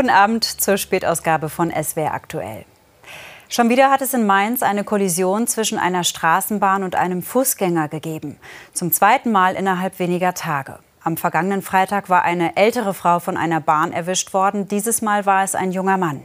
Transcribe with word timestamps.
Guten 0.00 0.08
Abend 0.08 0.44
zur 0.44 0.78
Spätausgabe 0.78 1.50
von 1.50 1.70
SWR 1.70 2.14
aktuell. 2.14 2.64
Schon 3.50 3.68
wieder 3.68 3.90
hat 3.90 4.00
es 4.00 4.14
in 4.14 4.24
Mainz 4.24 4.62
eine 4.62 4.82
Kollision 4.82 5.46
zwischen 5.46 5.78
einer 5.78 6.04
Straßenbahn 6.04 6.84
und 6.84 6.94
einem 6.94 7.22
Fußgänger 7.22 7.88
gegeben. 7.88 8.38
Zum 8.72 8.92
zweiten 8.92 9.30
Mal 9.30 9.56
innerhalb 9.56 9.98
weniger 9.98 10.32
Tage. 10.32 10.78
Am 11.04 11.18
vergangenen 11.18 11.60
Freitag 11.60 12.08
war 12.08 12.22
eine 12.22 12.56
ältere 12.56 12.94
Frau 12.94 13.18
von 13.18 13.36
einer 13.36 13.60
Bahn 13.60 13.92
erwischt 13.92 14.32
worden. 14.32 14.68
Dieses 14.68 15.02
Mal 15.02 15.26
war 15.26 15.44
es 15.44 15.54
ein 15.54 15.70
junger 15.70 15.98
Mann. 15.98 16.22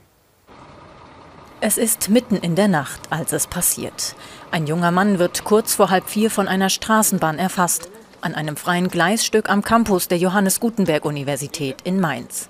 Es 1.59 1.77
ist 1.77 2.07
mitten 2.07 2.37
in 2.37 2.55
der 2.55 2.69
Nacht, 2.69 3.01
als 3.09 3.33
es 3.33 3.45
passiert. 3.45 4.15
Ein 4.51 4.67
junger 4.67 4.91
Mann 4.91 5.19
wird 5.19 5.43
kurz 5.43 5.75
vor 5.75 5.89
halb 5.89 6.07
vier 6.07 6.31
von 6.31 6.47
einer 6.47 6.69
Straßenbahn 6.69 7.39
erfasst. 7.39 7.89
An 8.21 8.35
einem 8.35 8.55
freien 8.55 8.87
Gleisstück 8.87 9.49
am 9.49 9.63
Campus 9.63 10.07
der 10.07 10.17
Johannes 10.17 10.61
Gutenberg 10.61 11.03
Universität 11.03 11.81
in 11.81 11.99
Mainz. 11.99 12.47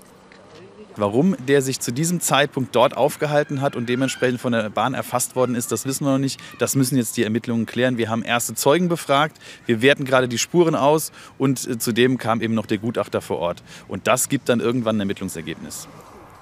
Warum 0.96 1.36
der 1.46 1.60
sich 1.60 1.80
zu 1.80 1.92
diesem 1.92 2.20
Zeitpunkt 2.20 2.74
dort 2.74 2.96
aufgehalten 2.96 3.60
hat 3.60 3.76
und 3.76 3.88
dementsprechend 3.88 4.40
von 4.40 4.52
der 4.52 4.70
Bahn 4.70 4.94
erfasst 4.94 5.36
worden 5.36 5.54
ist, 5.54 5.70
das 5.70 5.84
wissen 5.84 6.04
wir 6.04 6.12
noch 6.12 6.18
nicht. 6.18 6.40
Das 6.58 6.74
müssen 6.74 6.96
jetzt 6.96 7.18
die 7.18 7.22
Ermittlungen 7.22 7.66
klären. 7.66 7.98
Wir 7.98 8.08
haben 8.08 8.22
erste 8.22 8.54
Zeugen 8.54 8.88
befragt, 8.88 9.36
wir 9.66 9.82
werten 9.82 10.04
gerade 10.04 10.26
die 10.26 10.38
Spuren 10.38 10.74
aus 10.74 11.12
und 11.36 11.66
äh, 11.66 11.78
zudem 11.78 12.16
kam 12.16 12.40
eben 12.40 12.54
noch 12.54 12.66
der 12.66 12.78
Gutachter 12.78 13.20
vor 13.20 13.38
Ort. 13.38 13.62
Und 13.88 14.06
das 14.06 14.30
gibt 14.30 14.48
dann 14.48 14.60
irgendwann 14.60 14.96
ein 14.96 15.00
Ermittlungsergebnis. 15.00 15.86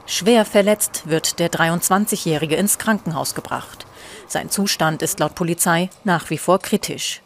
Schwer 0.07 0.45
verletzt 0.45 1.05
wird 1.07 1.39
der 1.39 1.51
23-Jährige 1.51 2.57
ins 2.57 2.79
Krankenhaus 2.79 3.35
gebracht. 3.35 3.87
Sein 4.29 4.51
Zustand 4.51 5.03
ist 5.03 5.19
laut 5.19 5.35
Polizei 5.35 5.91
nach 6.05 6.31
wie 6.31 6.39
vor 6.39 6.59
kritisch. 6.61 7.23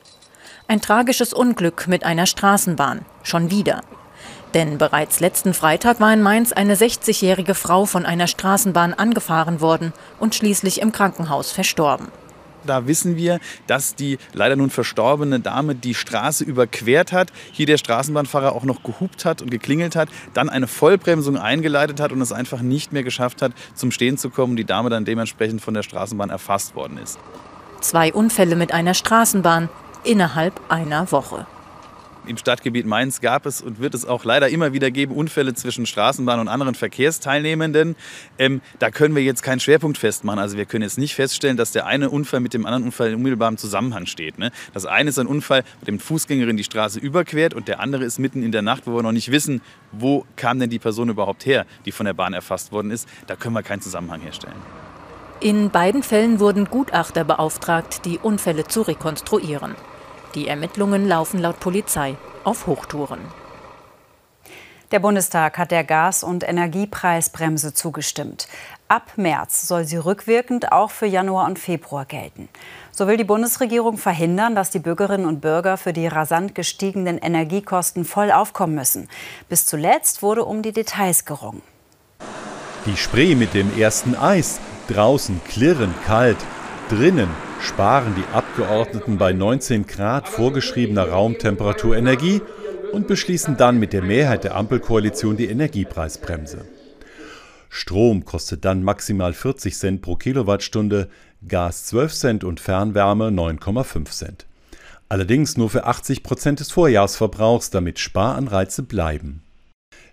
Ein 0.68 0.80
tragisches 0.80 1.32
Unglück 1.32 1.88
mit 1.88 2.04
einer 2.04 2.26
Straßenbahn. 2.26 3.04
Schon 3.22 3.50
wieder. 3.50 3.80
Denn 4.54 4.78
bereits 4.78 5.20
letzten 5.20 5.52
Freitag 5.52 6.00
war 6.00 6.12
in 6.12 6.22
Mainz 6.22 6.52
eine 6.52 6.74
60-jährige 6.74 7.54
Frau 7.54 7.84
von 7.84 8.06
einer 8.06 8.26
Straßenbahn 8.26 8.94
angefahren 8.94 9.60
worden 9.60 9.92
und 10.18 10.34
schließlich 10.34 10.80
im 10.80 10.92
Krankenhaus 10.92 11.52
verstorben. 11.52 12.08
Da 12.66 12.86
wissen 12.86 13.16
wir, 13.16 13.38
dass 13.66 13.94
die 13.94 14.18
leider 14.32 14.56
nun 14.56 14.70
verstorbene 14.70 15.40
Dame 15.40 15.74
die 15.74 15.94
Straße 15.94 16.44
überquert 16.44 17.12
hat, 17.12 17.32
hier 17.52 17.66
der 17.66 17.78
Straßenbahnfahrer 17.78 18.52
auch 18.52 18.64
noch 18.64 18.82
gehupt 18.82 19.24
hat 19.24 19.42
und 19.42 19.50
geklingelt 19.50 19.96
hat, 19.96 20.08
dann 20.34 20.48
eine 20.48 20.66
Vollbremsung 20.66 21.36
eingeleitet 21.36 22.00
hat 22.00 22.12
und 22.12 22.20
es 22.20 22.32
einfach 22.32 22.60
nicht 22.60 22.92
mehr 22.92 23.04
geschafft 23.04 23.42
hat, 23.42 23.52
zum 23.74 23.90
Stehen 23.90 24.18
zu 24.18 24.28
kommen, 24.28 24.56
die 24.56 24.64
Dame 24.64 24.90
dann 24.90 25.04
dementsprechend 25.04 25.60
von 25.60 25.74
der 25.74 25.82
Straßenbahn 25.82 26.30
erfasst 26.30 26.74
worden 26.74 26.98
ist. 26.98 27.18
Zwei 27.80 28.12
Unfälle 28.12 28.56
mit 28.56 28.72
einer 28.72 28.94
Straßenbahn 28.94 29.68
innerhalb 30.04 30.60
einer 30.68 31.10
Woche. 31.12 31.46
Im 32.28 32.36
Stadtgebiet 32.36 32.84
Mainz 32.84 33.22
gab 33.22 33.46
es 33.46 33.62
und 33.62 33.80
wird 33.80 33.94
es 33.94 34.04
auch 34.04 34.24
leider 34.24 34.50
immer 34.50 34.74
wieder 34.74 34.90
geben 34.90 35.14
Unfälle 35.14 35.54
zwischen 35.54 35.86
Straßenbahn 35.86 36.40
und 36.40 36.48
anderen 36.48 36.74
Verkehrsteilnehmenden. 36.74 37.96
Ähm, 38.38 38.60
da 38.78 38.90
können 38.90 39.14
wir 39.14 39.22
jetzt 39.22 39.42
keinen 39.42 39.60
Schwerpunkt 39.60 39.96
festmachen. 39.96 40.38
Also 40.38 40.58
wir 40.58 40.66
können 40.66 40.82
jetzt 40.82 40.98
nicht 40.98 41.14
feststellen, 41.14 41.56
dass 41.56 41.72
der 41.72 41.86
eine 41.86 42.10
Unfall 42.10 42.40
mit 42.40 42.52
dem 42.52 42.66
anderen 42.66 42.84
Unfall 42.84 43.08
in 43.08 43.14
unmittelbarem 43.14 43.56
Zusammenhang 43.56 44.04
steht. 44.04 44.38
Ne? 44.38 44.52
Das 44.74 44.84
eine 44.84 45.08
ist 45.08 45.18
ein 45.18 45.26
Unfall, 45.26 45.64
mit 45.80 45.88
dem 45.88 45.98
Fußgängerin 45.98 46.58
die 46.58 46.64
Straße 46.64 47.00
überquert 47.00 47.54
und 47.54 47.66
der 47.66 47.80
andere 47.80 48.04
ist 48.04 48.18
mitten 48.18 48.42
in 48.42 48.52
der 48.52 48.62
Nacht, 48.62 48.86
wo 48.86 48.94
wir 48.94 49.02
noch 49.02 49.12
nicht 49.12 49.30
wissen, 49.30 49.62
wo 49.92 50.26
kam 50.36 50.58
denn 50.58 50.68
die 50.68 50.78
Person 50.78 51.08
überhaupt 51.08 51.46
her, 51.46 51.64
die 51.86 51.92
von 51.92 52.04
der 52.04 52.14
Bahn 52.14 52.34
erfasst 52.34 52.72
worden 52.72 52.90
ist. 52.90 53.08
Da 53.26 53.36
können 53.36 53.54
wir 53.54 53.62
keinen 53.62 53.80
Zusammenhang 53.80 54.20
herstellen. 54.20 54.56
In 55.40 55.70
beiden 55.70 56.02
Fällen 56.02 56.40
wurden 56.40 56.66
Gutachter 56.66 57.24
beauftragt, 57.24 58.04
die 58.04 58.18
Unfälle 58.18 58.66
zu 58.66 58.82
rekonstruieren. 58.82 59.76
Die 60.38 60.46
Ermittlungen 60.46 61.08
laufen 61.08 61.40
laut 61.40 61.58
Polizei 61.58 62.14
auf 62.44 62.68
Hochtouren. 62.68 63.18
Der 64.92 65.00
Bundestag 65.00 65.58
hat 65.58 65.72
der 65.72 65.82
Gas- 65.82 66.22
und 66.22 66.48
Energiepreisbremse 66.48 67.74
zugestimmt. 67.74 68.46
Ab 68.86 69.14
März 69.16 69.66
soll 69.66 69.84
sie 69.84 69.96
rückwirkend 69.96 70.70
auch 70.70 70.92
für 70.92 71.06
Januar 71.06 71.48
und 71.48 71.58
Februar 71.58 72.04
gelten. 72.04 72.48
So 72.92 73.08
will 73.08 73.16
die 73.16 73.24
Bundesregierung 73.24 73.98
verhindern, 73.98 74.54
dass 74.54 74.70
die 74.70 74.78
Bürgerinnen 74.78 75.26
und 75.26 75.40
Bürger 75.40 75.76
für 75.76 75.92
die 75.92 76.06
rasant 76.06 76.54
gestiegenen 76.54 77.18
Energiekosten 77.18 78.04
voll 78.04 78.30
aufkommen 78.30 78.76
müssen. 78.76 79.08
Bis 79.48 79.66
zuletzt 79.66 80.22
wurde 80.22 80.44
um 80.44 80.62
die 80.62 80.72
Details 80.72 81.24
gerungen. 81.24 81.62
Die 82.86 82.96
Spree 82.96 83.34
mit 83.34 83.54
dem 83.54 83.76
ersten 83.76 84.14
Eis, 84.14 84.60
draußen 84.86 85.40
klirrend 85.48 86.00
kalt, 86.04 86.38
drinnen 86.88 87.47
sparen 87.60 88.14
die 88.16 88.34
Abgeordneten 88.34 89.18
bei 89.18 89.32
19 89.32 89.86
Grad 89.86 90.28
vorgeschriebener 90.28 91.08
Raumtemperatur 91.08 91.96
Energie 91.96 92.40
und 92.92 93.06
beschließen 93.06 93.56
dann 93.56 93.78
mit 93.78 93.92
der 93.92 94.02
Mehrheit 94.02 94.44
der 94.44 94.56
Ampelkoalition 94.56 95.36
die 95.36 95.46
Energiepreisbremse. 95.46 96.64
Strom 97.68 98.24
kostet 98.24 98.64
dann 98.64 98.82
maximal 98.82 99.34
40 99.34 99.76
Cent 99.76 100.02
pro 100.02 100.16
Kilowattstunde, 100.16 101.08
Gas 101.46 101.84
12 101.86 102.14
Cent 102.14 102.44
und 102.44 102.60
Fernwärme 102.60 103.28
9,5 103.28 104.10
Cent. 104.10 104.46
Allerdings 105.08 105.56
nur 105.56 105.70
für 105.70 105.84
80 105.84 106.22
Prozent 106.22 106.60
des 106.60 106.70
Vorjahresverbrauchs, 106.70 107.70
damit 107.70 107.98
Sparanreize 107.98 108.82
bleiben. 108.82 109.42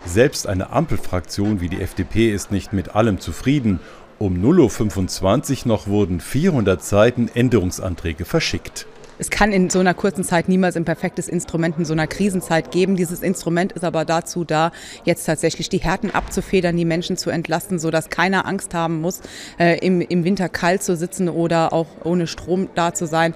Selbst 0.05 0.47
eine 0.47 0.69
Ampelfraktion 0.69 1.61
wie 1.61 1.69
die 1.69 1.81
FDP 1.81 2.31
ist 2.31 2.51
nicht 2.51 2.73
mit 2.73 2.95
allem 2.95 3.19
zufrieden 3.19 3.79
um 4.19 4.35
0.25 4.35 5.61
Uhr 5.63 5.67
noch 5.67 5.87
wurden 5.87 6.19
400 6.19 6.83
Seiten 6.83 7.29
Änderungsanträge 7.33 8.25
verschickt. 8.25 8.87
Es 9.17 9.29
kann 9.29 9.53
in 9.53 9.69
so 9.69 9.79
einer 9.79 9.93
kurzen 9.93 10.25
Zeit 10.25 10.49
niemals 10.49 10.75
ein 10.75 10.83
perfektes 10.83 11.29
Instrument 11.29 11.77
in 11.77 11.85
so 11.85 11.93
einer 11.93 12.07
Krisenzeit 12.07 12.71
geben. 12.71 12.97
Dieses 12.97 13.21
Instrument 13.21 13.71
ist 13.71 13.85
aber 13.85 14.03
dazu 14.03 14.43
da, 14.43 14.73
jetzt 15.05 15.25
tatsächlich 15.25 15.69
die 15.69 15.77
Härten 15.77 16.11
abzufedern, 16.11 16.75
die 16.75 16.83
Menschen 16.83 17.15
zu 17.15 17.29
entlasten, 17.29 17.79
sodass 17.79 18.09
keiner 18.09 18.45
Angst 18.45 18.73
haben 18.73 18.99
muss, 18.99 19.21
äh, 19.57 19.79
im, 19.79 20.01
im 20.01 20.25
Winter 20.25 20.49
kalt 20.49 20.83
zu 20.83 20.97
sitzen 20.97 21.29
oder 21.29 21.71
auch 21.71 21.87
ohne 22.03 22.27
Strom 22.27 22.67
da 22.75 22.93
zu 22.93 23.07
sein. 23.07 23.33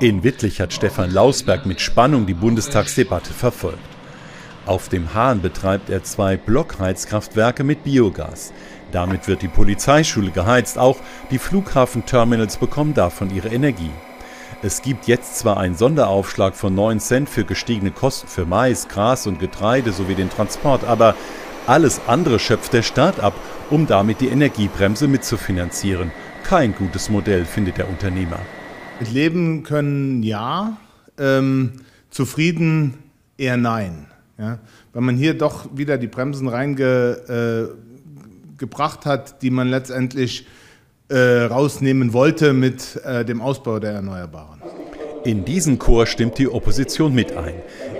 In 0.00 0.22
Wittlich 0.22 0.60
hat 0.60 0.74
Stefan 0.74 1.10
Lausberg 1.10 1.64
mit 1.64 1.80
Spannung 1.80 2.26
die 2.26 2.34
Bundestagsdebatte 2.34 3.32
verfolgt. 3.32 3.78
Auf 4.66 4.88
dem 4.88 5.14
Hahn 5.14 5.40
betreibt 5.40 5.90
er 5.90 6.04
zwei 6.04 6.36
Blockheizkraftwerke 6.36 7.64
mit 7.64 7.84
Biogas. 7.84 8.52
Damit 8.92 9.26
wird 9.26 9.42
die 9.42 9.48
Polizeischule 9.48 10.30
geheizt, 10.30 10.78
auch 10.78 10.98
die 11.30 11.38
Flughafenterminals 11.38 12.58
bekommen 12.58 12.94
davon 12.94 13.34
ihre 13.34 13.48
Energie. 13.48 13.90
Es 14.62 14.82
gibt 14.82 15.08
jetzt 15.08 15.38
zwar 15.38 15.56
einen 15.56 15.74
Sonderaufschlag 15.74 16.54
von 16.54 16.74
9 16.74 17.00
Cent 17.00 17.28
für 17.28 17.44
gestiegene 17.44 17.90
Kosten 17.90 18.28
für 18.28 18.46
Mais, 18.46 18.86
Gras 18.86 19.26
und 19.26 19.40
Getreide 19.40 19.90
sowie 19.92 20.14
den 20.14 20.30
Transport, 20.30 20.84
aber 20.84 21.16
alles 21.66 22.00
andere 22.06 22.38
schöpft 22.38 22.72
der 22.72 22.82
Staat 22.82 23.18
ab, 23.18 23.34
um 23.70 23.86
damit 23.86 24.20
die 24.20 24.28
Energiebremse 24.28 25.08
mitzufinanzieren. 25.08 26.12
Kein 26.44 26.74
gutes 26.74 27.08
Modell, 27.08 27.44
findet 27.44 27.78
der 27.78 27.88
Unternehmer. 27.88 28.38
Leben 29.10 29.62
können 29.62 30.22
ja, 30.22 30.76
ähm, 31.18 31.72
zufrieden 32.10 32.98
eher 33.38 33.56
nein. 33.56 34.06
Ja? 34.38 34.58
Weil 34.92 35.02
man 35.02 35.16
hier 35.16 35.34
doch 35.34 35.66
wieder 35.76 35.98
die 35.98 36.06
Bremsen 36.06 36.48
reinge, 36.48 37.72
äh, 37.72 37.91
gebracht 38.58 39.06
hat, 39.06 39.42
die 39.42 39.50
man 39.50 39.68
letztendlich 39.68 40.46
äh, 41.08 41.44
rausnehmen 41.44 42.12
wollte 42.12 42.52
mit 42.52 42.96
äh, 43.04 43.24
dem 43.24 43.40
Ausbau 43.40 43.78
der 43.78 43.92
Erneuerbaren. 43.92 44.62
In 45.24 45.44
diesen 45.44 45.78
Chor 45.78 46.06
stimmt 46.06 46.38
die 46.38 46.48
Opposition 46.48 47.14
mit 47.14 47.36
ein. 47.36 47.54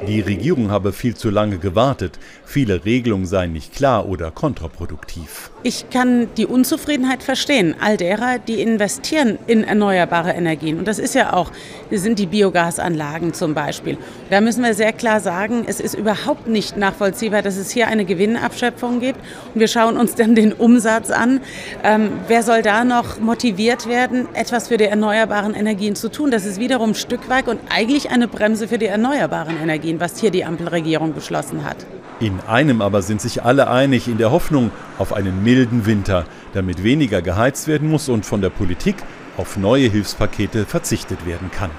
Die 0.08 0.20
Regierung 0.20 0.72
habe 0.72 0.92
viel 0.92 1.14
zu 1.14 1.30
lange 1.30 1.58
gewartet. 1.58 2.18
Viele 2.44 2.84
Regelungen 2.84 3.26
seien 3.26 3.52
nicht 3.52 3.72
klar 3.72 4.08
oder 4.08 4.32
kontraproduktiv. 4.32 5.51
Ich 5.64 5.90
kann 5.90 6.26
die 6.36 6.46
Unzufriedenheit 6.46 7.22
verstehen, 7.22 7.76
all 7.80 7.96
derer, 7.96 8.40
die 8.40 8.60
investieren 8.60 9.38
in 9.46 9.62
erneuerbare 9.62 10.32
Energien. 10.32 10.76
Und 10.76 10.88
das 10.88 10.98
ist 10.98 11.14
ja 11.14 11.34
auch, 11.34 11.52
sind 11.92 12.18
die 12.18 12.26
Biogasanlagen 12.26 13.32
zum 13.32 13.54
Beispiel. 13.54 13.96
Da 14.28 14.40
müssen 14.40 14.64
wir 14.64 14.74
sehr 14.74 14.92
klar 14.92 15.20
sagen, 15.20 15.62
es 15.68 15.78
ist 15.78 15.94
überhaupt 15.94 16.48
nicht 16.48 16.76
nachvollziehbar, 16.76 17.42
dass 17.42 17.56
es 17.56 17.70
hier 17.70 17.86
eine 17.86 18.04
Gewinnabschöpfung 18.04 18.98
gibt. 18.98 19.20
Und 19.54 19.60
wir 19.60 19.68
schauen 19.68 19.96
uns 19.96 20.16
dann 20.16 20.34
den 20.34 20.52
Umsatz 20.52 21.12
an. 21.12 21.40
Ähm, 21.84 22.10
wer 22.26 22.42
soll 22.42 22.62
da 22.62 22.82
noch 22.82 23.20
motiviert 23.20 23.88
werden, 23.88 24.26
etwas 24.34 24.66
für 24.66 24.78
die 24.78 24.86
erneuerbaren 24.86 25.54
Energien 25.54 25.94
zu 25.94 26.10
tun? 26.10 26.32
Das 26.32 26.44
ist 26.44 26.58
wiederum 26.58 26.90
ein 26.90 26.94
Stück 26.96 27.28
weit 27.28 27.46
und 27.46 27.60
eigentlich 27.68 28.10
eine 28.10 28.26
Bremse 28.26 28.66
für 28.66 28.78
die 28.78 28.86
erneuerbaren 28.86 29.56
Energien, 29.62 30.00
was 30.00 30.18
hier 30.18 30.32
die 30.32 30.44
Ampelregierung 30.44 31.14
beschlossen 31.14 31.64
hat. 31.64 31.76
In 32.22 32.38
einem 32.46 32.82
aber 32.82 33.02
sind 33.02 33.20
sich 33.20 33.42
alle 33.42 33.68
einig, 33.68 34.06
in 34.06 34.16
der 34.16 34.30
Hoffnung 34.30 34.70
auf 34.96 35.12
einen 35.12 35.42
milden 35.52 35.84
Winter, 35.84 36.24
damit 36.54 36.82
weniger 36.82 37.20
geheizt 37.20 37.68
werden 37.68 37.90
muss 37.90 38.08
und 38.08 38.24
von 38.24 38.40
der 38.40 38.48
Politik 38.48 38.96
auf 39.36 39.58
neue 39.58 39.90
Hilfspakete 39.90 40.64
verzichtet 40.64 41.26
werden 41.26 41.50
kann. 41.50 41.70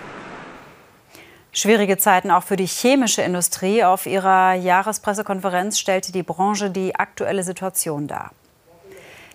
Schwierige 1.51 1.97
Zeiten 1.97 2.29
auch 2.29 2.43
für 2.43 2.55
die 2.55 2.67
chemische 2.67 3.23
Industrie. 3.23 3.83
Auf 3.83 4.05
ihrer 4.05 4.53
Jahrespressekonferenz 4.53 5.79
stellte 5.79 6.11
die 6.11 6.21
Branche 6.21 6.69
die 6.69 6.95
aktuelle 6.95 7.43
Situation 7.43 8.07
dar. 8.07 8.31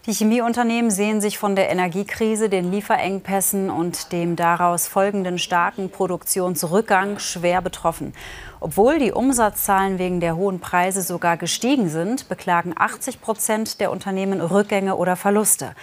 Die 0.09 0.15
Chemieunternehmen 0.15 0.91
sehen 0.91 1.21
sich 1.21 1.37
von 1.37 1.55
der 1.55 1.69
Energiekrise, 1.69 2.49
den 2.49 2.73
Lieferengpässen 2.73 3.69
und 3.69 4.11
dem 4.11 4.37
daraus 4.37 4.89
folgenden 4.89 5.39
starken 5.39 5.91
Produktionsrückgang 5.91 7.19
schwer 7.19 7.61
betroffen. 7.61 8.15
Obwohl 8.59 8.99
die 8.99 9.13
Umsatzzahlen 9.13 9.99
wegen 9.99 10.21
der 10.21 10.35
hohen 10.35 10.61
Preise 10.61 11.03
sogar 11.03 11.37
gestiegen 11.37 11.91
sind, 11.91 12.27
beklagen 12.31 12.73
80 12.75 13.21
Prozent 13.21 13.81
der 13.83 13.93
Unternehmen 13.93 14.41
Rückgänge 14.41 14.97
oder 14.97 15.15
Verluste. 15.15 15.75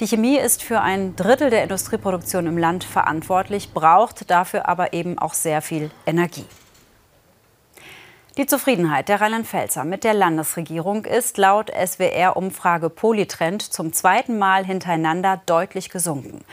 Die 0.00 0.06
Chemie 0.06 0.38
ist 0.38 0.62
für 0.62 0.80
ein 0.80 1.14
Drittel 1.14 1.50
der 1.50 1.62
Industrieproduktion 1.62 2.46
im 2.46 2.56
Land 2.56 2.84
verantwortlich, 2.84 3.74
braucht 3.74 4.30
dafür 4.30 4.66
aber 4.66 4.94
eben 4.94 5.18
auch 5.18 5.34
sehr 5.34 5.60
viel 5.60 5.90
Energie. 6.06 6.46
Die 8.38 8.46
Zufriedenheit 8.46 9.08
der 9.08 9.20
Rheinland-Pfälzer 9.20 9.82
mit 9.82 10.04
der 10.04 10.14
Landesregierung 10.14 11.06
ist 11.06 11.38
laut 11.38 11.72
SWR-Umfrage 11.72 12.88
Polytrend 12.88 13.62
zum 13.62 13.92
zweiten 13.92 14.38
Mal 14.38 14.64
hintereinander 14.64 15.40
deutlich 15.46 15.90
gesunken. 15.90 16.44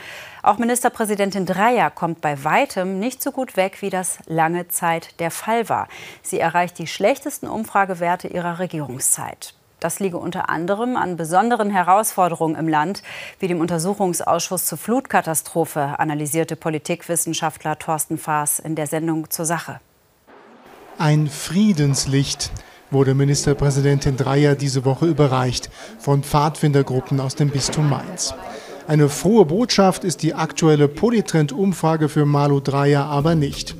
Auch 0.42 0.58
Ministerpräsidentin 0.58 1.46
Dreyer 1.46 1.92
kommt 1.92 2.20
bei 2.20 2.42
weitem 2.42 2.98
nicht 2.98 3.22
so 3.22 3.30
gut 3.30 3.56
weg, 3.56 3.82
wie 3.82 3.90
das 3.90 4.18
lange 4.26 4.66
Zeit 4.66 5.20
der 5.20 5.30
Fall 5.30 5.68
war. 5.68 5.86
Sie 6.22 6.40
erreicht 6.40 6.76
die 6.80 6.88
schlechtesten 6.88 7.46
Umfragewerte 7.46 8.26
ihrer 8.26 8.58
Regierungszeit. 8.58 9.54
Das 9.78 10.00
liege 10.00 10.18
unter 10.18 10.50
anderem 10.50 10.96
an 10.96 11.16
besonderen 11.16 11.70
Herausforderungen 11.70 12.56
im 12.56 12.66
Land, 12.66 13.04
wie 13.38 13.46
dem 13.46 13.60
Untersuchungsausschuss 13.60 14.66
zur 14.66 14.78
Flutkatastrophe, 14.78 16.00
analysierte 16.00 16.56
Politikwissenschaftler 16.56 17.78
Thorsten 17.78 18.18
Faas 18.18 18.58
in 18.58 18.74
der 18.74 18.88
Sendung 18.88 19.30
zur 19.30 19.44
Sache. 19.44 19.78
Ein 20.98 21.28
Friedenslicht 21.28 22.50
wurde 22.90 23.12
Ministerpräsidentin 23.12 24.16
Dreyer 24.16 24.54
diese 24.54 24.86
Woche 24.86 25.04
überreicht 25.04 25.68
von 25.98 26.22
Pfadfindergruppen 26.22 27.20
aus 27.20 27.34
dem 27.34 27.50
Bistum 27.50 27.90
Mainz. 27.90 28.32
Eine 28.88 29.10
frohe 29.10 29.44
Botschaft 29.44 30.04
ist 30.04 30.22
die 30.22 30.32
aktuelle 30.32 30.88
Polytrend-Umfrage 30.88 32.08
für 32.08 32.24
Malu 32.24 32.60
Dreyer 32.60 33.04
aber 33.04 33.34
nicht. 33.34 33.76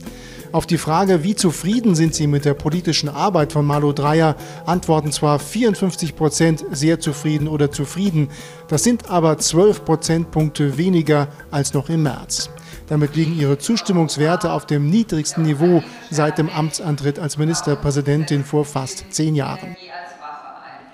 Auf 0.53 0.67
die 0.67 0.77
Frage, 0.77 1.25
wie 1.25 1.35
zufrieden 1.35 1.95
sind 1.95 2.15
Sie 2.15 2.27
mit 2.27 2.45
der 2.45 2.53
politischen 2.53 3.09
Arbeit 3.09 3.55
von 3.55 3.65
Malu 3.65 3.95
Dreyer, 3.95 4.37
antworten 4.67 5.11
zwar 5.11 5.39
54 5.39 6.17
Prozent 6.17 6.67
sehr 6.71 7.01
zufrieden 7.01 7.49
oder 7.49 7.73
zufrieden, 7.73 8.29
das 8.69 8.85
sind 8.85 9.09
aber 9.09 9.39
12 9.39 9.87
Prozentpunkte 9.87 10.77
weniger 10.77 11.29
als 11.51 11.73
noch 11.73 11.89
im 11.89 12.03
März. 12.03 12.51
Damit 12.89 13.17
liegen 13.17 13.37
ihre 13.39 13.59
Zustimmungswerte 13.59 14.53
auf 14.53 14.67
dem 14.67 14.89
niedrigsten 14.89 15.43
Niveau 15.43 15.83
seit 16.11 16.39
dem 16.39 16.49
Amtsantritt 16.49 17.19
als 17.19 17.37
Ministerpräsidentin 17.37 18.45
vor 18.45 18.65
fast 18.65 19.07
zehn 19.11 19.35
Jahren. 19.35 19.77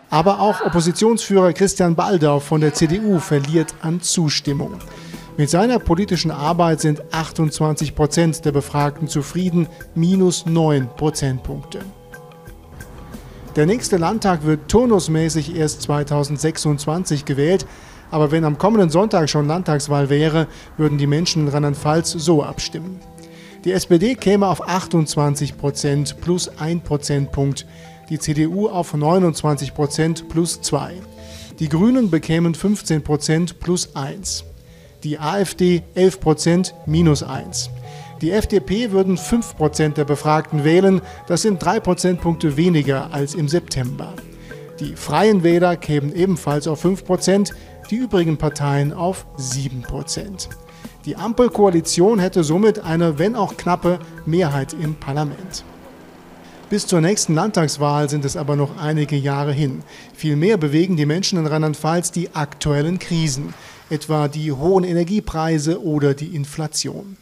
Aber 0.08 0.40
auch 0.40 0.64
Oppositionsführer 0.64 1.52
Christian 1.52 1.94
Baldau 1.94 2.40
von 2.40 2.60
der 2.60 2.74
CDU 2.74 3.18
verliert 3.18 3.74
an 3.82 4.00
Zustimmung. 4.00 4.74
Mit 5.38 5.48
seiner 5.48 5.78
politischen 5.78 6.30
Arbeit 6.30 6.80
sind 6.80 7.02
28 7.12 7.94
Prozent 7.94 8.44
der 8.44 8.52
Befragten 8.52 9.08
zufrieden, 9.08 9.66
minus 9.94 10.44
9 10.44 10.88
Prozentpunkte. 10.96 11.80
Der 13.56 13.66
nächste 13.66 13.98
Landtag 13.98 14.44
wird 14.44 14.68
turnusmäßig 14.68 15.56
erst 15.56 15.82
2026 15.82 17.24
gewählt. 17.24 17.66
Aber 18.12 18.30
wenn 18.30 18.44
am 18.44 18.58
kommenden 18.58 18.90
Sonntag 18.90 19.28
schon 19.28 19.48
Landtagswahl 19.48 20.08
wäre, 20.08 20.46
würden 20.76 20.98
die 20.98 21.08
Menschen 21.08 21.42
in 21.42 21.48
Rheinland-Pfalz 21.48 22.12
so 22.12 22.44
abstimmen. 22.44 23.00
Die 23.64 23.72
SPD 23.72 24.14
käme 24.14 24.46
auf 24.46 24.68
28 24.68 25.58
Prozent 25.58 26.20
plus 26.20 26.48
1 26.60 26.84
Prozentpunkt, 26.84 27.66
die 28.10 28.20
CDU 28.20 28.68
auf 28.68 28.94
29 28.94 29.74
Prozent 29.74 30.28
plus 30.28 30.60
2. 30.60 30.92
Die 31.58 31.68
Grünen 31.68 32.10
bekämen 32.10 32.54
15 32.54 33.02
Prozent 33.02 33.58
plus 33.58 33.96
1 33.96 34.44
die 35.04 35.18
AfD 35.18 35.82
11 35.94 36.20
Prozent 36.20 36.74
minus 36.86 37.22
1. 37.22 37.70
Die 38.20 38.30
FDP 38.30 38.92
würden 38.92 39.16
5 39.16 39.56
Prozent 39.56 39.96
der 39.96 40.04
Befragten 40.04 40.64
wählen, 40.64 41.00
das 41.26 41.42
sind 41.42 41.62
3 41.62 41.80
Prozentpunkte 41.80 42.56
weniger 42.56 43.12
als 43.12 43.34
im 43.34 43.48
September. 43.48 44.14
Die 44.78 44.94
Freien 44.94 45.42
Wähler 45.42 45.76
kämen 45.76 46.14
ebenfalls 46.14 46.68
auf 46.68 46.80
5 46.80 47.04
Prozent, 47.04 47.52
die 47.92 47.98
übrigen 47.98 48.38
Parteien 48.38 48.94
auf 48.94 49.26
7 49.36 49.82
Prozent. 49.82 50.48
Die 51.04 51.14
Ampelkoalition 51.14 52.18
hätte 52.18 52.42
somit 52.42 52.78
eine, 52.78 53.18
wenn 53.18 53.36
auch 53.36 53.58
knappe, 53.58 53.98
Mehrheit 54.24 54.72
im 54.72 54.94
Parlament. 54.94 55.62
Bis 56.70 56.86
zur 56.86 57.02
nächsten 57.02 57.34
Landtagswahl 57.34 58.08
sind 58.08 58.24
es 58.24 58.38
aber 58.38 58.56
noch 58.56 58.78
einige 58.78 59.16
Jahre 59.16 59.52
hin. 59.52 59.82
Vielmehr 60.14 60.56
bewegen 60.56 60.96
die 60.96 61.04
Menschen 61.04 61.38
in 61.38 61.46
Rheinland-Pfalz 61.46 62.12
die 62.12 62.34
aktuellen 62.34 62.98
Krisen 62.98 63.52
etwa 63.90 64.26
die 64.26 64.52
hohen 64.52 64.84
Energiepreise 64.84 65.84
oder 65.84 66.14
die 66.14 66.34
Inflation. 66.34 67.18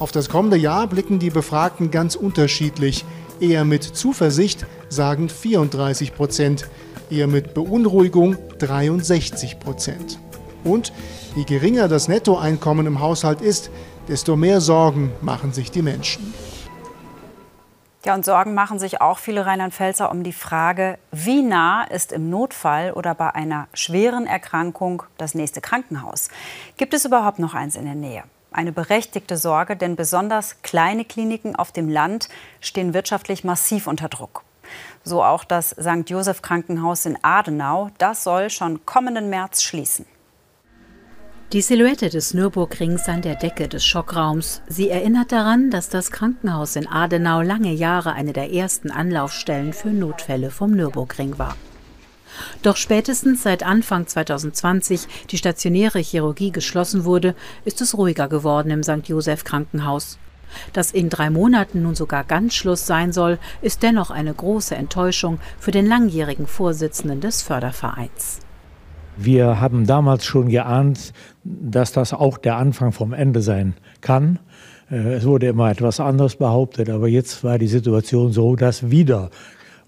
Auf 0.00 0.12
das 0.12 0.28
kommende 0.28 0.58
Jahr 0.58 0.86
blicken 0.86 1.18
die 1.18 1.30
Befragten 1.30 1.90
ganz 1.90 2.14
unterschiedlich. 2.14 3.06
Eher 3.40 3.64
mit 3.64 3.84
Zuversicht 3.84 4.66
sagen 4.90 5.30
34 5.30 6.14
Prozent, 6.14 6.68
eher 7.10 7.26
mit 7.26 7.54
Beunruhigung 7.54 8.36
63 8.58 9.58
Prozent. 9.58 10.18
Und 10.64 10.92
je 11.36 11.44
geringer 11.44 11.88
das 11.88 12.08
Nettoeinkommen 12.08 12.86
im 12.86 13.00
Haushalt 13.00 13.40
ist, 13.40 13.70
desto 14.08 14.36
mehr 14.36 14.60
Sorgen 14.60 15.12
machen 15.20 15.52
sich 15.52 15.70
die 15.70 15.82
Menschen. 15.82 16.34
Ja, 18.04 18.14
und 18.14 18.24
Sorgen 18.24 18.54
machen 18.54 18.78
sich 18.78 19.00
auch 19.00 19.18
viele 19.18 19.44
Rheinland-Pfälzer 19.44 20.10
um 20.10 20.22
die 20.22 20.32
Frage, 20.32 20.98
wie 21.10 21.42
nah 21.42 21.82
ist 21.82 22.12
im 22.12 22.30
Notfall 22.30 22.92
oder 22.92 23.14
bei 23.14 23.34
einer 23.34 23.66
schweren 23.74 24.26
Erkrankung 24.26 25.02
das 25.18 25.34
nächste 25.34 25.60
Krankenhaus? 25.60 26.28
Gibt 26.76 26.94
es 26.94 27.04
überhaupt 27.04 27.38
noch 27.38 27.54
eins 27.54 27.76
in 27.76 27.84
der 27.84 27.96
Nähe? 27.96 28.22
Eine 28.50 28.72
berechtigte 28.72 29.36
Sorge, 29.36 29.76
denn 29.76 29.94
besonders 29.96 30.62
kleine 30.62 31.04
Kliniken 31.04 31.54
auf 31.54 31.70
dem 31.72 31.88
Land 31.88 32.28
stehen 32.60 32.94
wirtschaftlich 32.94 33.44
massiv 33.44 33.86
unter 33.86 34.08
Druck. 34.08 34.42
So 35.04 35.22
auch 35.22 35.44
das 35.44 35.70
St. 35.70 36.08
Joseph 36.08 36.42
Krankenhaus 36.42 37.06
in 37.06 37.18
Adenau. 37.22 37.90
Das 37.98 38.24
soll 38.24 38.50
schon 38.50 38.84
kommenden 38.84 39.30
März 39.30 39.62
schließen. 39.62 40.06
Die 41.52 41.62
Silhouette 41.62 42.10
des 42.10 42.34
Nürburgrings 42.34 43.08
an 43.08 43.22
der 43.22 43.34
Decke 43.34 43.68
des 43.68 43.82
Schockraums. 43.82 44.60
Sie 44.68 44.90
erinnert 44.90 45.32
daran, 45.32 45.70
dass 45.70 45.88
das 45.88 46.10
Krankenhaus 46.10 46.76
in 46.76 46.86
Adenau 46.86 47.40
lange 47.40 47.72
Jahre 47.72 48.12
eine 48.12 48.34
der 48.34 48.52
ersten 48.52 48.90
Anlaufstellen 48.90 49.72
für 49.72 49.88
Notfälle 49.88 50.50
vom 50.50 50.72
Nürburgring 50.72 51.38
war. 51.38 51.56
Doch 52.60 52.76
spätestens 52.76 53.42
seit 53.42 53.62
Anfang 53.62 54.06
2020 54.06 55.06
die 55.30 55.38
stationäre 55.38 56.00
Chirurgie 56.00 56.52
geschlossen 56.52 57.06
wurde, 57.06 57.34
ist 57.64 57.80
es 57.80 57.96
ruhiger 57.96 58.28
geworden 58.28 58.70
im 58.70 58.82
St. 58.82 59.08
Joseph 59.08 59.44
Krankenhaus. 59.44 60.18
Dass 60.72 60.90
in 60.90 61.08
drei 61.08 61.30
Monaten 61.30 61.82
nun 61.82 61.94
sogar 61.94 62.24
ganz 62.24 62.54
Schluss 62.54 62.86
sein 62.86 63.12
soll, 63.12 63.38
ist 63.62 63.82
dennoch 63.82 64.10
eine 64.10 64.34
große 64.34 64.74
Enttäuschung 64.74 65.38
für 65.58 65.70
den 65.70 65.86
langjährigen 65.86 66.46
Vorsitzenden 66.46 67.20
des 67.20 67.42
Fördervereins. 67.42 68.40
Wir 69.16 69.60
haben 69.60 69.86
damals 69.86 70.24
schon 70.24 70.48
geahnt, 70.48 71.12
dass 71.42 71.90
das 71.90 72.12
auch 72.12 72.38
der 72.38 72.56
Anfang 72.56 72.92
vom 72.92 73.12
Ende 73.12 73.42
sein 73.42 73.74
kann. 74.00 74.38
Äh, 74.90 75.14
es 75.14 75.24
wurde 75.24 75.48
immer 75.48 75.70
etwas 75.70 75.98
anderes 75.98 76.36
behauptet, 76.36 76.88
aber 76.88 77.08
jetzt 77.08 77.42
war 77.42 77.58
die 77.58 77.66
Situation 77.66 78.32
so, 78.32 78.54
dass 78.54 78.90
wieder, 78.90 79.30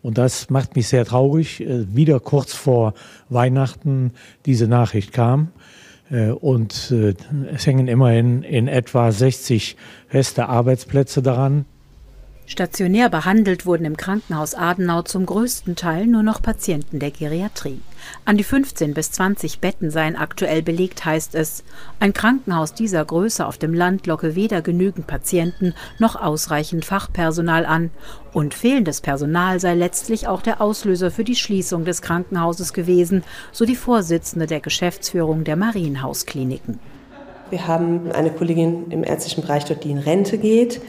und 0.03 0.19
das 0.19 0.51
macht 0.51 0.75
mich 0.75 0.89
sehr 0.89 1.05
traurig, 1.05 1.61
äh, 1.61 1.95
wieder 1.95 2.19
kurz 2.19 2.55
vor 2.55 2.95
Weihnachten 3.29 4.13
diese 4.47 4.67
Nachricht 4.67 5.13
kam. 5.13 5.53
Äh, 6.11 6.31
und 6.31 6.93
es 7.53 7.67
hängen 7.67 7.89
immerhin 7.89 8.43
in 8.43 8.69
etwa 8.69 9.11
60 9.13 9.77
feste 10.09 10.49
Arbeitsplätze 10.49 11.23
daran. 11.23 11.65
Stationär 12.51 13.09
behandelt 13.09 13.65
wurden 13.65 13.85
im 13.85 13.97
Krankenhaus 13.97 14.57
Adenau 14.57 15.03
zum 15.03 15.25
größten 15.25 15.77
Teil 15.77 16.09
nur 16.09 16.25
noch 16.25 16.43
Patienten 16.43 16.99
der 16.99 17.13
Geriatrie. 17.13 17.79
An 18.25 18.37
die 18.37 18.43
15 18.43 18.93
bis 18.93 19.13
20 19.13 19.61
Betten 19.61 19.93
seien 19.93 20.17
aktuell 20.17 20.61
belegt, 20.61 21.05
heißt 21.05 21.37
es. 21.37 21.63
Ein 22.01 22.13
Krankenhaus 22.13 22.75
dieser 22.75 23.05
Größe 23.05 23.47
auf 23.47 23.57
dem 23.57 23.73
Land 23.73 24.09
locke 24.09 24.35
weder 24.35 24.63
genügend 24.63 25.07
Patienten 25.07 25.75
noch 26.01 26.17
ausreichend 26.17 26.85
Fachpersonal 26.85 27.65
an. 27.67 27.91
Und 28.33 28.53
fehlendes 28.53 29.01
Personal 29.01 29.61
sei 29.61 29.77
letztlich 29.77 30.27
auch 30.27 30.43
der 30.43 30.61
Auslöser 30.61 31.13
für 31.13 31.23
die 31.23 31.37
Schließung 31.37 31.85
des 31.85 32.03
Krankenhauses 32.03 32.73
gewesen, 32.73 33.23
so 33.53 33.65
die 33.65 33.77
Vorsitzende 33.77 34.49
der 34.49 34.59
Geschäftsführung 34.59 35.45
der 35.45 35.55
Marienhauskliniken. 35.55 36.81
Wir 37.51 37.67
haben 37.67 38.11
eine 38.13 38.31
Kollegin 38.31 38.91
im 38.91 39.05
ärztlichen 39.05 39.43
Bereich 39.43 39.65
dort, 39.65 39.83
die 39.85 39.91
in 39.91 39.99
Rente 39.99 40.39
geht 40.39 40.81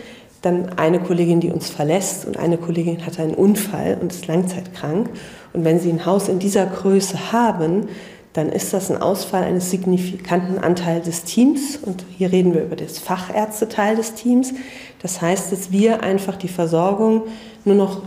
dann 0.42 0.78
eine 0.78 1.00
Kollegin, 1.00 1.40
die 1.40 1.52
uns 1.52 1.70
verlässt 1.70 2.26
und 2.26 2.38
eine 2.38 2.58
Kollegin 2.58 3.06
hatte 3.06 3.22
einen 3.22 3.36
Unfall 3.36 3.98
und 4.02 4.12
ist 4.12 4.28
langzeitkrank. 4.28 5.10
Und 5.54 5.64
wenn 5.64 5.80
Sie 5.80 5.90
ein 5.90 6.06
Haus 6.06 6.30
in 6.30 6.40
dieser 6.40 6.66
Größe 6.66 7.32
haben, 7.32 7.88
dann 8.34 8.50
ist 8.50 8.74
das 8.74 8.90
ein 8.90 9.02
Ausfall 9.02 9.44
eines 9.44 9.70
signifikanten 9.70 10.58
Anteils 10.58 11.06
des 11.06 11.24
Teams. 11.26 11.78
Und 11.78 12.06
hier 12.18 12.32
reden 12.32 12.54
wir 12.54 12.64
über 12.64 12.76
das 12.76 12.98
Fachärzteteil 12.98 13.96
des 13.98 14.14
Teams. 14.14 14.54
Das 15.02 15.22
heißt, 15.22 15.52
dass 15.52 15.72
wir 15.72 16.02
einfach 16.02 16.38
die 16.38 16.48
Versorgung 16.48 17.24
nur 17.66 17.76
noch 17.76 18.02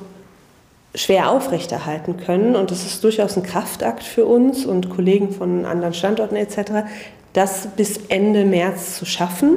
schwer 0.94 1.30
aufrechterhalten 1.30 2.16
können. 2.16 2.56
Und 2.56 2.70
das 2.70 2.86
ist 2.86 3.04
durchaus 3.04 3.36
ein 3.36 3.42
Kraftakt 3.42 4.02
für 4.02 4.24
uns 4.24 4.64
und 4.64 4.90
Kollegen 4.90 5.30
von 5.30 5.66
anderen 5.66 5.94
Standorten 5.94 6.36
etc., 6.36 6.86
das 7.32 7.68
bis 7.76 7.98
Ende 8.08 8.44
März 8.44 8.96
zu 8.96 9.04
schaffen. 9.04 9.56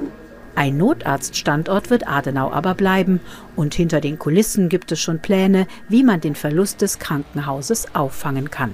Ein 0.57 0.77
Notarztstandort 0.77 1.91
wird 1.91 2.07
Adenau 2.07 2.51
aber 2.51 2.73
bleiben. 2.73 3.19
Und 3.55 3.75
hinter 3.75 4.01
den 4.01 4.17
Kulissen 4.17 4.69
gibt 4.69 4.91
es 4.91 4.99
schon 4.99 5.19
Pläne, 5.19 5.67
wie 5.87 6.01
man 6.01 6.19
den 6.19 6.33
Verlust 6.33 6.81
des 6.81 6.97
Krankenhauses 6.97 7.93
auffangen 7.93 8.49
kann. 8.49 8.71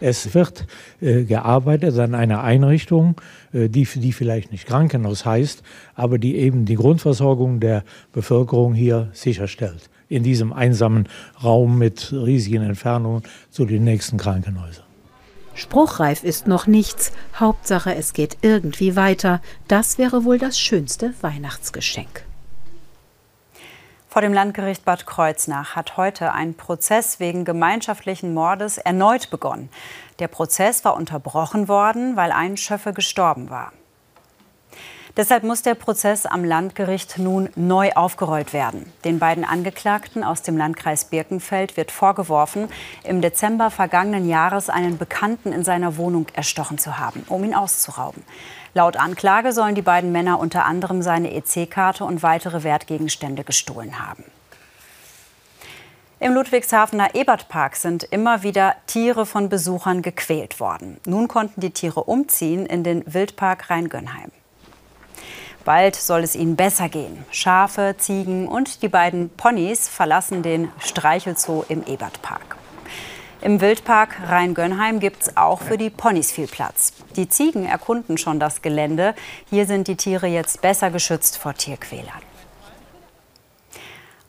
Es 0.00 0.34
wird 0.34 0.66
äh, 1.00 1.22
gearbeitet 1.22 1.96
an 1.96 2.16
einer 2.16 2.42
Einrichtung, 2.42 3.20
äh, 3.52 3.68
die, 3.68 3.84
die 3.84 4.12
vielleicht 4.12 4.50
nicht 4.50 4.66
Krankenhaus 4.66 5.24
heißt, 5.24 5.62
aber 5.94 6.18
die 6.18 6.34
eben 6.34 6.64
die 6.64 6.74
Grundversorgung 6.74 7.60
der 7.60 7.84
Bevölkerung 8.12 8.74
hier 8.74 9.10
sicherstellt. 9.12 9.90
In 10.08 10.24
diesem 10.24 10.52
einsamen 10.52 11.08
Raum 11.44 11.78
mit 11.78 12.12
riesigen 12.12 12.64
Entfernungen 12.64 13.22
zu 13.50 13.64
den 13.64 13.84
nächsten 13.84 14.16
Krankenhäusern. 14.16 14.89
Spruchreif 15.60 16.24
ist 16.24 16.46
noch 16.46 16.66
nichts. 16.66 17.12
Hauptsache, 17.38 17.94
es 17.94 18.14
geht 18.14 18.38
irgendwie 18.40 18.96
weiter. 18.96 19.42
Das 19.68 19.98
wäre 19.98 20.24
wohl 20.24 20.38
das 20.38 20.58
schönste 20.58 21.12
Weihnachtsgeschenk. 21.20 22.24
Vor 24.08 24.22
dem 24.22 24.32
Landgericht 24.32 24.86
Bad 24.86 25.04
Kreuznach 25.04 25.76
hat 25.76 25.98
heute 25.98 26.32
ein 26.32 26.54
Prozess 26.54 27.20
wegen 27.20 27.44
gemeinschaftlichen 27.44 28.32
Mordes 28.32 28.78
erneut 28.78 29.28
begonnen. 29.28 29.68
Der 30.18 30.28
Prozess 30.28 30.82
war 30.86 30.96
unterbrochen 30.96 31.68
worden, 31.68 32.16
weil 32.16 32.32
ein 32.32 32.56
Schöffe 32.56 32.94
gestorben 32.94 33.50
war. 33.50 33.70
Deshalb 35.16 35.42
muss 35.42 35.62
der 35.62 35.74
Prozess 35.74 36.24
am 36.24 36.44
Landgericht 36.44 37.18
nun 37.18 37.48
neu 37.56 37.90
aufgerollt 37.92 38.52
werden. 38.52 38.92
Den 39.04 39.18
beiden 39.18 39.44
Angeklagten 39.44 40.22
aus 40.22 40.42
dem 40.42 40.56
Landkreis 40.56 41.06
Birkenfeld 41.06 41.76
wird 41.76 41.90
vorgeworfen, 41.90 42.68
im 43.02 43.20
Dezember 43.20 43.70
vergangenen 43.70 44.28
Jahres 44.28 44.70
einen 44.70 44.98
Bekannten 44.98 45.52
in 45.52 45.64
seiner 45.64 45.96
Wohnung 45.96 46.26
erstochen 46.32 46.78
zu 46.78 46.98
haben, 46.98 47.24
um 47.28 47.42
ihn 47.42 47.54
auszurauben. 47.54 48.22
Laut 48.72 48.96
Anklage 48.96 49.52
sollen 49.52 49.74
die 49.74 49.82
beiden 49.82 50.12
Männer 50.12 50.38
unter 50.38 50.64
anderem 50.64 51.02
seine 51.02 51.34
EC-Karte 51.34 52.04
und 52.04 52.22
weitere 52.22 52.62
Wertgegenstände 52.62 53.42
gestohlen 53.42 53.98
haben. 53.98 54.24
Im 56.20 56.34
Ludwigshafener 56.34 57.14
Ebertpark 57.14 57.76
sind 57.76 58.04
immer 58.04 58.42
wieder 58.42 58.76
Tiere 58.86 59.24
von 59.24 59.48
Besuchern 59.48 60.02
gequält 60.02 60.60
worden. 60.60 60.98
Nun 61.06 61.28
konnten 61.28 61.62
die 61.62 61.70
Tiere 61.70 62.04
umziehen 62.04 62.66
in 62.66 62.84
den 62.84 63.02
Wildpark 63.12 63.70
Rheingönheim. 63.70 64.30
Bald 65.64 65.96
soll 65.96 66.22
es 66.22 66.34
ihnen 66.34 66.56
besser 66.56 66.88
gehen. 66.88 67.24
Schafe, 67.30 67.94
Ziegen 67.98 68.48
und 68.48 68.82
die 68.82 68.88
beiden 68.88 69.28
Ponys 69.30 69.88
verlassen 69.88 70.42
den 70.42 70.70
Streichelzoo 70.78 71.64
im 71.68 71.84
Ebertpark. 71.86 72.56
Im 73.42 73.60
Wildpark 73.60 74.16
Rhein-Gönnheim 74.28 75.00
gibt 75.00 75.22
es 75.22 75.36
auch 75.36 75.62
für 75.62 75.78
die 75.78 75.88
Ponys 75.88 76.30
viel 76.30 76.46
Platz. 76.46 76.92
Die 77.16 77.28
Ziegen 77.28 77.64
erkunden 77.64 78.18
schon 78.18 78.38
das 78.38 78.60
Gelände. 78.60 79.14
Hier 79.48 79.66
sind 79.66 79.88
die 79.88 79.96
Tiere 79.96 80.26
jetzt 80.26 80.60
besser 80.60 80.90
geschützt 80.90 81.38
vor 81.38 81.54
Tierquälern. 81.54 82.29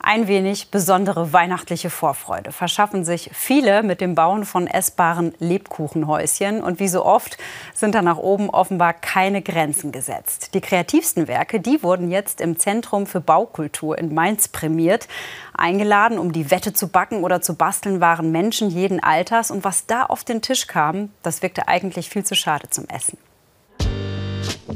Ein 0.03 0.27
wenig 0.27 0.71
besondere 0.71 1.31
weihnachtliche 1.31 1.91
Vorfreude 1.91 2.51
verschaffen 2.51 3.05
sich 3.05 3.29
viele 3.33 3.83
mit 3.83 4.01
dem 4.01 4.15
Bauen 4.15 4.45
von 4.45 4.65
essbaren 4.65 5.35
Lebkuchenhäuschen. 5.37 6.63
Und 6.63 6.79
wie 6.79 6.87
so 6.87 7.05
oft 7.05 7.37
sind 7.75 7.93
da 7.93 8.01
nach 8.01 8.17
oben 8.17 8.49
offenbar 8.49 8.93
keine 8.93 9.43
Grenzen 9.43 9.91
gesetzt. 9.91 10.55
Die 10.55 10.61
kreativsten 10.61 11.27
Werke, 11.27 11.59
die 11.59 11.83
wurden 11.83 12.09
jetzt 12.09 12.41
im 12.41 12.57
Zentrum 12.57 13.05
für 13.05 13.21
Baukultur 13.21 13.95
in 13.95 14.11
Mainz 14.11 14.47
prämiert. 14.47 15.07
Eingeladen, 15.53 16.17
um 16.17 16.31
die 16.31 16.49
Wette 16.49 16.73
zu 16.73 16.87
backen 16.87 17.23
oder 17.23 17.41
zu 17.41 17.53
basteln, 17.53 18.01
waren 18.01 18.31
Menschen 18.31 18.71
jeden 18.71 19.03
Alters. 19.03 19.51
Und 19.51 19.63
was 19.63 19.85
da 19.85 20.05
auf 20.05 20.23
den 20.23 20.41
Tisch 20.41 20.65
kam, 20.65 21.11
das 21.21 21.43
wirkte 21.43 21.67
eigentlich 21.67 22.09
viel 22.09 22.23
zu 22.23 22.33
schade 22.33 22.71
zum 22.71 22.85
Essen. 22.87 23.19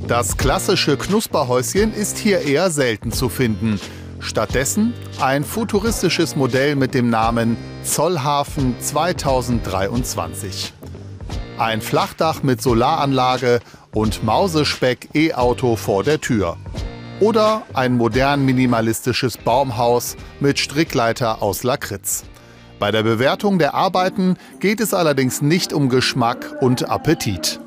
Das 0.08 0.38
klassische 0.38 0.98
Knusperhäuschen 0.98 1.96
ist 1.96 2.20
hier 2.20 2.41
eher 2.41 2.70
selten 2.70 3.12
zu 3.12 3.27
finden. 3.27 3.79
Stattdessen 4.25 4.94
ein 5.22 5.44
futuristisches 5.44 6.36
Modell 6.36 6.75
mit 6.75 6.94
dem 6.94 7.10
Namen 7.10 7.58
Zollhafen 7.84 8.75
2023. 8.79 10.74
Ein 11.58 11.82
Flachdach 11.82 12.44
mit 12.44 12.62
Solaranlage 12.62 13.60
und 13.94 14.24
Mausespeck 14.24 15.10
E-Auto 15.13 15.75
vor 15.75 16.03
der 16.03 16.20
Tür. 16.20 16.58
Oder 17.20 17.63
ein 17.74 17.96
modern 17.96 18.44
minimalistisches 18.44 19.38
Baumhaus 19.38 20.17
mit 20.39 20.60
Strickleiter 20.60 21.41
aus 21.41 21.63
Lakritz. 21.63 22.25
Bei 22.77 22.91
der 22.91 23.03
Bewertung 23.03 23.58
der 23.58 23.74
Arbeiten 23.74 24.36
geht 24.60 24.82
es 24.82 24.94
allerdings 24.94 25.41
nicht 25.41 25.72
um 25.72 25.88
Geschmack 25.88 26.58
und 26.60 26.89
Appetit. 26.89 27.62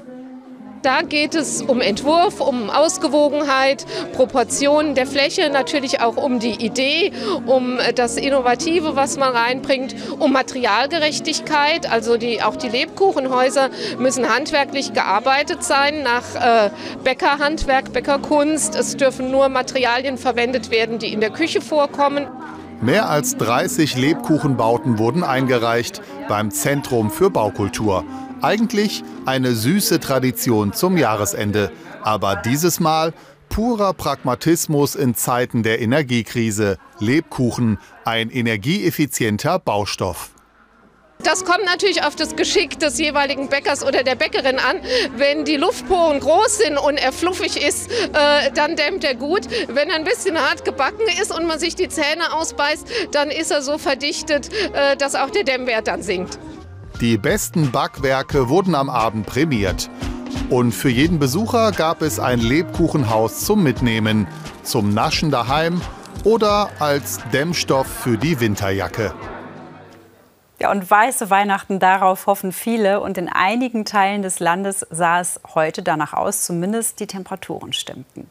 Da 0.83 1.03
geht 1.03 1.35
es 1.35 1.63
um 1.63 1.81
Entwurf, 1.81 2.41
um 2.41 2.71
Ausgewogenheit, 2.71 3.85
Proportionen 4.13 4.95
der 4.95 5.07
Fläche, 5.07 5.51
natürlich 5.51 6.01
auch 6.01 6.17
um 6.17 6.39
die 6.39 6.65
Idee, 6.65 7.13
um 7.47 7.79
das 7.97 8.17
Innovative, 8.17 8.95
was 8.95 9.17
man 9.17 9.35
reinbringt, 9.35 9.97
um 10.19 10.33
Materialgerechtigkeit. 10.33 11.91
Also 11.91 12.17
die, 12.17 12.43
auch 12.43 12.55
die 12.55 12.69
Lebkuchenhäuser 12.69 13.71
müssen 13.99 14.29
handwerklich 14.29 14.93
gearbeitet 14.93 15.65
sein 15.65 16.03
nach 16.05 16.67
äh, 16.67 16.71
Bäckerhandwerk, 17.03 17.93
Bäckerkunst. 17.93 18.77
Es 18.77 18.97
dürfen 18.97 19.31
nur 19.33 19.49
Materialien 19.49 20.17
verwendet 20.17 20.71
werden, 20.71 20.99
die 20.99 21.13
in 21.13 21.21
der 21.21 21.31
Küche 21.31 21.61
vorkommen. 21.61 22.29
Mehr 22.81 23.11
als 23.11 23.37
30 23.37 23.97
Lebkuchenbauten 23.97 24.99
wurden 25.01 25.25
eingereicht 25.25 26.01
beim 26.29 26.53
Zentrum 26.53 27.11
für 27.11 27.29
Baukultur. 27.29 28.05
Eigentlich 28.41 29.03
eine 29.27 29.53
süße 29.53 29.99
Tradition 29.99 30.73
zum 30.73 30.97
Jahresende, 30.97 31.73
aber 32.03 32.37
dieses 32.37 32.79
Mal 32.79 33.13
purer 33.49 33.93
Pragmatismus 33.95 34.95
in 34.95 35.17
Zeiten 35.17 35.65
der 35.65 35.81
Energiekrise. 35.81 36.79
Lebkuchen, 37.01 37.79
ein 38.05 38.31
energieeffizienter 38.31 39.59
Baustoff. 39.59 40.31
Das 41.25 41.45
kommt 41.45 41.65
natürlich 41.65 42.05
auf 42.05 42.15
das 42.15 42.37
Geschick 42.37 42.79
des 42.79 42.99
jeweiligen 42.99 43.49
Bäckers 43.49 43.85
oder 43.85 44.05
der 44.05 44.15
Bäckerin 44.15 44.61
an. 44.61 44.81
Wenn 45.17 45.45
die 45.45 45.57
Luftporen 45.57 46.21
groß 46.21 46.59
sind 46.59 46.79
und 46.79 46.97
er 46.97 47.13
fluffig 47.13 47.61
ist, 47.61 47.91
äh, 47.91 48.53
dann 48.55 48.77
dämmt 48.77 49.03
er 49.03 49.17
gut. 49.17 49.49
Wenn 49.67 49.91
er 49.91 49.97
ein 49.97 50.05
bisschen 50.05 50.39
hart 50.39 50.65
gebacken 50.65 51.07
ist 51.21 51.37
und 51.37 51.45
man 51.47 51.59
sich 51.59 51.75
die 51.75 51.89
Zähne 51.89 52.33
ausbeißt, 52.35 52.87
dann 53.11 53.31
ist 53.31 53.51
er 53.51 53.63
so 53.63 53.79
verdichtet, 53.79 54.51
äh, 54.75 54.97
dass 54.97 55.17
auch 55.17 55.31
der 55.31 55.43
Dämmwert 55.43 55.89
dann 55.89 56.03
sinkt. 56.03 56.39
Die 57.01 57.17
besten 57.17 57.71
Backwerke 57.71 58.49
wurden 58.49 58.75
am 58.75 58.91
Abend 58.91 59.25
prämiert. 59.25 59.89
Und 60.51 60.73
für 60.73 60.89
jeden 60.89 61.21
Besucher 61.21 61.71
gab 61.71 62.03
es 62.03 62.19
ein 62.19 62.41
Lebkuchenhaus 62.41 63.45
zum 63.45 63.63
Mitnehmen, 63.63 64.27
zum 64.65 64.93
Naschen 64.95 65.31
daheim 65.31 65.81
oder 66.25 66.71
als 66.81 67.21
Dämmstoff 67.33 67.87
für 67.87 68.19
die 68.19 68.41
Winterjacke. 68.41 69.15
Ja, 70.59 70.73
und 70.73 70.91
weiße 70.91 71.31
Weihnachten, 71.31 71.79
darauf 71.79 72.27
hoffen 72.27 72.51
viele. 72.51 73.01
Und 73.01 73.17
in 73.17 73.29
einigen 73.29 73.85
Teilen 73.85 74.23
des 74.23 74.41
Landes 74.41 74.85
sah 74.91 75.21
es 75.21 75.41
heute 75.55 75.85
danach 75.85 76.15
aus, 76.15 76.43
zumindest 76.43 76.99
die 76.99 77.07
Temperaturen 77.07 77.73
stimmten. 77.73 78.29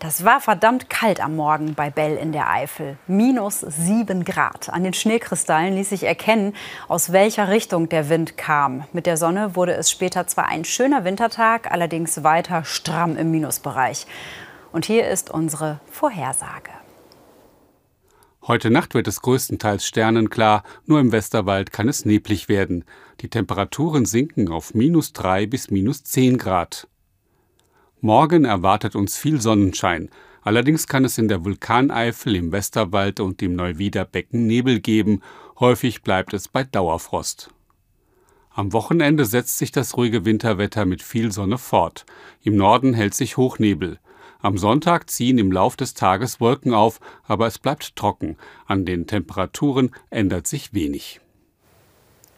Das 0.00 0.24
war 0.24 0.40
verdammt 0.40 0.88
kalt 0.88 1.20
am 1.20 1.36
Morgen 1.36 1.74
bei 1.74 1.90
Bell 1.90 2.16
in 2.16 2.32
der 2.32 2.50
Eifel. 2.50 2.96
Minus 3.06 3.60
sieben 3.60 4.24
Grad. 4.24 4.70
An 4.70 4.82
den 4.82 4.94
Schneekristallen 4.94 5.74
ließ 5.74 5.90
sich 5.90 6.04
erkennen, 6.04 6.54
aus 6.88 7.12
welcher 7.12 7.48
Richtung 7.48 7.90
der 7.90 8.08
Wind 8.08 8.38
kam. 8.38 8.84
Mit 8.94 9.04
der 9.04 9.18
Sonne 9.18 9.56
wurde 9.56 9.74
es 9.74 9.90
später 9.90 10.26
zwar 10.26 10.48
ein 10.48 10.64
schöner 10.64 11.04
Wintertag, 11.04 11.70
allerdings 11.70 12.24
weiter 12.24 12.64
stramm 12.64 13.18
im 13.18 13.30
Minusbereich. 13.30 14.06
Und 14.72 14.86
hier 14.86 15.06
ist 15.06 15.28
unsere 15.30 15.80
Vorhersage. 15.90 16.70
Heute 18.46 18.70
Nacht 18.70 18.94
wird 18.94 19.06
es 19.06 19.20
größtenteils 19.20 19.84
sternenklar, 19.84 20.62
nur 20.86 20.98
im 20.98 21.12
Westerwald 21.12 21.72
kann 21.72 21.90
es 21.90 22.06
neblig 22.06 22.48
werden. 22.48 22.86
Die 23.20 23.28
Temperaturen 23.28 24.06
sinken 24.06 24.48
auf 24.50 24.72
minus 24.72 25.12
drei 25.12 25.44
bis 25.44 25.70
minus 25.70 26.04
zehn 26.04 26.38
Grad. 26.38 26.88
Morgen 28.02 28.46
erwartet 28.46 28.96
uns 28.96 29.18
viel 29.18 29.42
Sonnenschein. 29.42 30.08
Allerdings 30.42 30.86
kann 30.86 31.04
es 31.04 31.18
in 31.18 31.28
der 31.28 31.44
Vulkaneifel, 31.44 32.34
im 32.34 32.50
Westerwald 32.50 33.20
und 33.20 33.42
im 33.42 33.54
Neuwieder 33.54 34.06
Becken 34.06 34.46
Nebel 34.46 34.80
geben. 34.80 35.20
Häufig 35.58 36.02
bleibt 36.02 36.32
es 36.32 36.48
bei 36.48 36.64
Dauerfrost. 36.64 37.50
Am 38.48 38.72
Wochenende 38.72 39.26
setzt 39.26 39.58
sich 39.58 39.70
das 39.70 39.98
ruhige 39.98 40.24
Winterwetter 40.24 40.86
mit 40.86 41.02
viel 41.02 41.30
Sonne 41.30 41.58
fort. 41.58 42.06
Im 42.42 42.56
Norden 42.56 42.94
hält 42.94 43.14
sich 43.14 43.36
Hochnebel. 43.36 43.98
Am 44.40 44.56
Sonntag 44.56 45.10
ziehen 45.10 45.36
im 45.36 45.52
Lauf 45.52 45.76
des 45.76 45.92
Tages 45.92 46.40
Wolken 46.40 46.72
auf, 46.72 47.00
aber 47.24 47.46
es 47.46 47.58
bleibt 47.58 47.96
trocken. 47.96 48.38
An 48.64 48.86
den 48.86 49.06
Temperaturen 49.06 49.90
ändert 50.08 50.46
sich 50.46 50.72
wenig. 50.72 51.20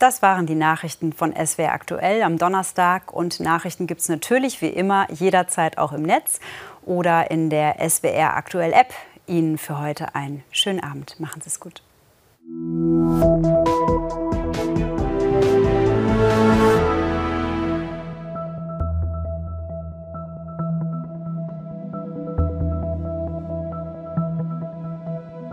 Das 0.02 0.20
waren 0.20 0.46
die 0.46 0.56
Nachrichten 0.56 1.12
von 1.12 1.32
SWR 1.32 1.70
aktuell 1.70 2.24
am 2.24 2.36
Donnerstag. 2.36 3.12
Und 3.12 3.38
Nachrichten 3.38 3.86
gibt 3.86 4.00
es 4.00 4.08
natürlich 4.08 4.60
wie 4.60 4.66
immer 4.66 5.06
jederzeit 5.12 5.78
auch 5.78 5.92
im 5.92 6.02
Netz 6.02 6.40
oder 6.84 7.30
in 7.30 7.50
der 7.50 7.76
SWR 7.88 8.34
aktuell 8.34 8.72
App. 8.72 8.92
Ihnen 9.28 9.58
für 9.58 9.78
heute 9.80 10.16
einen 10.16 10.42
schönen 10.50 10.80
Abend. 10.80 11.20
Machen 11.20 11.40
Sie 11.40 11.46
es 11.46 11.60
gut. 11.60 11.84